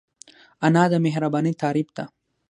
انا 0.65 0.83
د 0.91 0.93
مهربانۍ 1.05 1.53
تعریف 1.61 1.87
ده 1.97 2.05